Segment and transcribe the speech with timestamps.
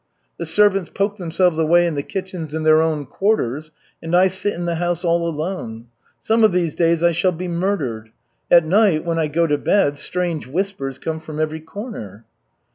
[0.39, 4.55] The servants poke themselves away in the kitchens and their own quarters, and I sit
[4.55, 5.89] in the house all alone.
[6.19, 8.09] Some of these days I shall be murdered.
[8.49, 12.25] At night, when I go to bed, strange whispers come from every corner."